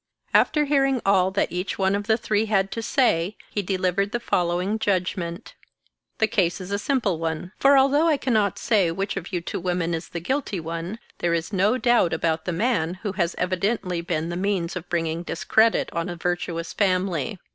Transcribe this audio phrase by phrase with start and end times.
[0.33, 4.19] After hearing all that each one of the three had to say, he delivered the
[4.19, 5.53] following judgment:
[6.17, 9.93] The case is a simple one; for although I cannot say which of you two women
[9.93, 14.29] is the guilty one, there is no doubt about the man, who has evidently been
[14.29, 17.37] the means of bring ing discredit on a virtuous family.